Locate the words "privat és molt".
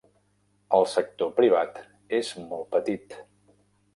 1.41-2.67